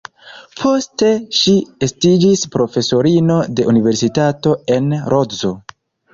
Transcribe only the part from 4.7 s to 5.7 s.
en Lodzo.